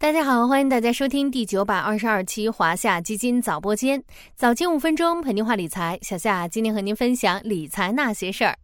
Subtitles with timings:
[0.00, 4.02] 大家好，欢迎大家收听第九百二十二期华夏基金早播间，
[4.34, 5.98] 早间五分钟陪您话理财。
[6.00, 8.56] 小夏今天和您分享理财那些事儿。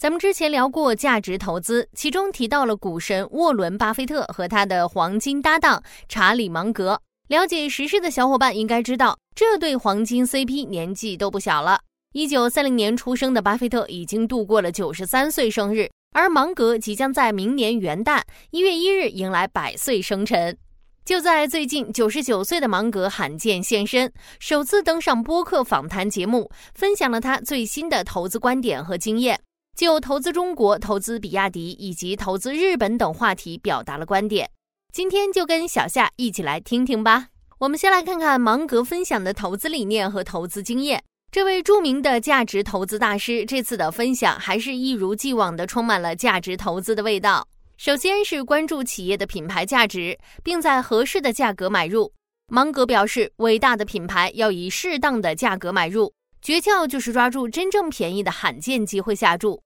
[0.00, 6.98] 咱们之前聊过价值投资，其中提到了股神沃伦·巴菲特和他的黄金搭档查理·芒格。
[7.28, 11.80] 了解时事的小伙伴应该知道，这对黄金 CP 年纪都不小了。
[12.14, 20.56] 一九三零年出生的巴菲特已经度过了九十三岁生日，而芒格即将在明年元旦一月一日迎来百岁生辰。
[21.10, 29.40] 就在最近，九十九岁的芒格罕见现身，首次登上播客访谈节目，分享了他最新的投资观点和经验，
[29.76, 34.48] 就投资中国、投资比亚迪以及投资日本等话题表达了观点。
[34.92, 37.26] 今天就跟小夏一起来听听吧。
[37.58, 41.02] 我们先来看看芒格分享的投资理念和投资经验。
[41.32, 47.48] 这位著名的价值投资大师这次的分享还是一如既往的充满了价值投资的味道。
[47.80, 52.12] 首先是关注企业的品牌价值，并在合适的价格买入。
[52.48, 59.62] 芒格表示，伟大的品牌要以适当的价格买入，诀窍就是抓住真正便宜的罕见机会下注。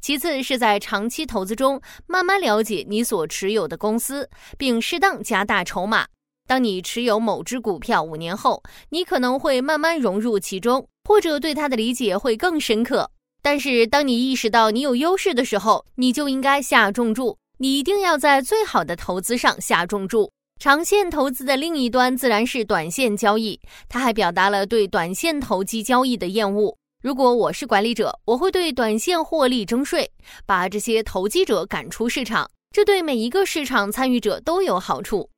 [0.00, 6.06] 其次是在长期投资中慢慢了解你所持有的公司，并适当加大筹码。
[6.46, 13.10] 当你持有某只股票五年后，你可能会慢慢融入其中，或者对它的理解会更深刻。
[13.42, 17.36] 但是当你意识到你有优势的时候，你就应该下重注。
[17.60, 20.30] 你一定要在最好的投资上下重注。
[20.60, 23.60] 长线投资的另一端自然是短线交易。
[23.88, 26.76] 他还表达了对短线投机交易的厌恶。
[27.02, 30.08] 如果我是管理者，我会对短线获利征税，
[30.46, 32.48] 把这些投机者赶出市场。
[32.72, 35.28] 这对每一个市场参与者都有好处。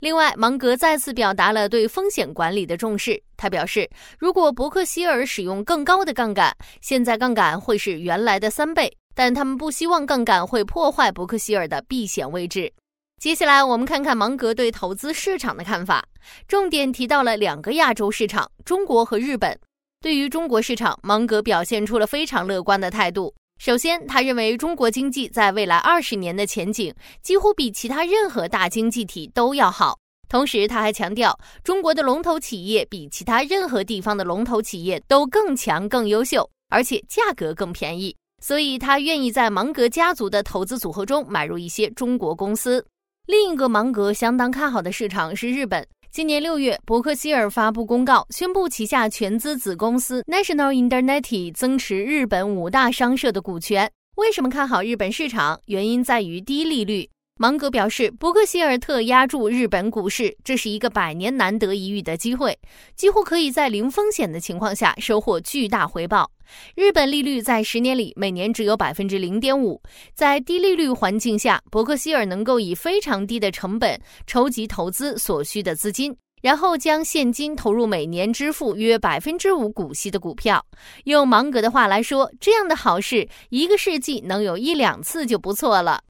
[0.00, 3.20] 另外，芒格再次表达了对风险管理的重视。
[3.36, 8.96] 他表示，如果伯克希尔使用更高的杠杆，现在杠杆会是原来的三倍。
[9.18, 12.72] 但他们不希望杠杆会破坏伯克希尔的避险位置。
[13.20, 16.06] 接下来，我们看看芒格对投资市场的看法，
[16.46, 19.58] 重点提到了两个亚洲市场：中国和日本。
[20.00, 23.34] 对于中国市场，芒格表现出了非常乐观的态度。
[23.60, 29.98] 首先，他认为中国经济在未来二十年的前景几乎比其他任何大经济体都要好。
[30.28, 38.14] 同时，他还强调，中国的龙头企业比其他任何地方的龙头企业都更强、更优秀，而且价格更便宜。
[38.40, 42.84] 所以他愿意在芒格家族的投资组合中买入一些中国公司。
[43.26, 45.86] 另一个芒格相当看好的市场是日本。
[46.10, 53.90] 今年六月，伯克希尔发布公告，宣布旗下全资子公司 National Internet 增持日本五大商社的股权。
[54.16, 55.60] 为什么看好日本市场？
[55.66, 57.10] 原因在于低利率。
[57.40, 62.58] 芒格表示，伯克希尔特押注日本股市，这是一个百年难得一遇的机会，
[62.96, 66.28] 几乎可以在零风险的情况下收获巨大回报。
[66.74, 69.80] 日本利率在十年里每年只有百分之零点五，
[70.14, 76.12] 在低利率环境下，伯克希尔能够以非常低的成本筹集投资所需的资金，
[76.42, 80.60] 然后将现金投入每年支付约百分之五股息的股票。
[81.04, 86.00] 用芒格的话来说，这样的好事一个世纪能有一两次就不错了。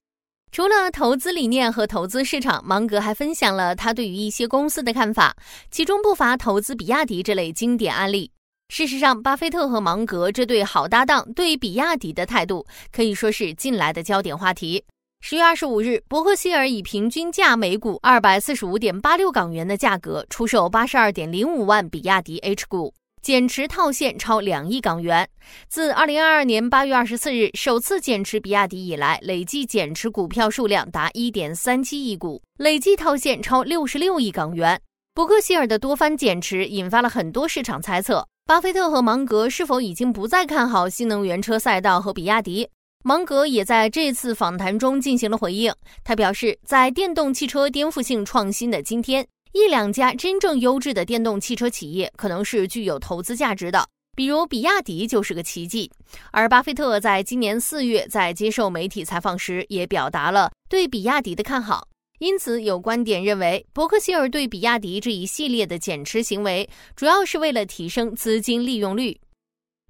[0.51, 5.37] 除了投资理念和投资市场，芒格还分享了他对于一些公司的看法，
[5.71, 8.31] 其中不乏投资比亚迪这类经典案例。
[8.71, 14.85] 事实上，巴菲特和芒格这对好搭档对比亚迪的态度可以说是近来的焦点话题。
[15.21, 22.93] 十月二十五日，伯克希尔以平均价每股二百四十五点八六港元的价格出售八十二点零五万比亚迪 H 股。
[23.29, 25.29] 减持套现超两亿港元，
[25.69, 34.81] 自二零二二年八月二十四日首次减持比亚迪以来，累计减持股票数量达一点三七亿股，累计套现超六十六亿港元。
[35.13, 42.67] 伯克希尔的多番减持引发了很多市场猜测，巴菲特和芒格是否已经不再看好新能源车赛道和比亚迪？
[43.05, 45.71] 芒格也在这次访谈中进行了回应，
[46.03, 49.27] 他表示，在电动汽车颠覆性创新的今天。
[49.59, 55.91] 一两家真正优质的电动汽车企业可能是具有投资价值的，比如比亚迪就是个奇迹。
[56.31, 61.89] 而巴菲特在今年四月在接受媒体采访时也表达了对比亚迪的看好。
[62.21, 69.21] 因此，有观点认为，伯克希尔对比亚迪这一系列的减持行为，主要是为了提升资金利用率。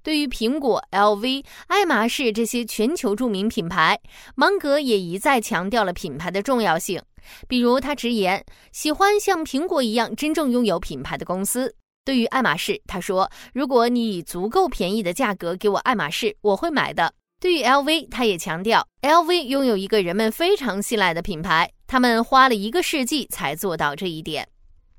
[0.02, 4.00] 对于苹果、LV、爱马仕这些全球著名品牌，
[4.34, 7.02] 芒格也一再强调了品牌的重要性。
[7.46, 11.74] 比如，他直言喜欢像苹果一样真正拥有品牌的公司。
[12.04, 24.48] 对于爱马仕，他说：“如果你以足够便宜的价格给我爱马仕，我会买的。”对于 LV，他也强调，LV 拥有一个人们非常信赖的品牌，他们花了一个世纪才做到这一点。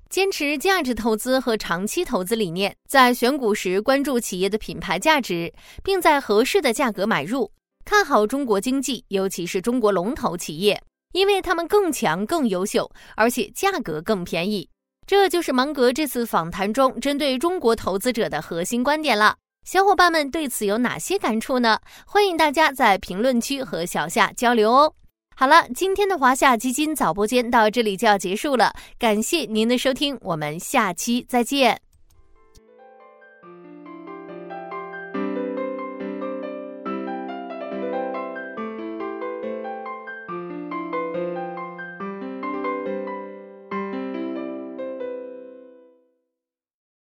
[0.09, 5.51] 坚持价值投资和长期投资理念，在选股时关注企业的品牌价值，
[5.83, 7.51] 并在合适的价格买入。
[7.83, 10.81] 看好中国经济，尤其是中国龙头企业。
[11.13, 14.69] 因为他们更强、更优秀，而且价格更便宜。
[15.07, 19.35] 这就是芒格这次访谈中针对中国投资者的核心观点了。
[19.65, 21.79] 小伙伴们对此有哪些感触呢？
[22.05, 24.93] 欢迎大家在评论区和小夏交流哦。
[25.35, 31.88] 好了，今天的华夏基金早播间到这里就要结束了，感谢您的收听，我们下期再见。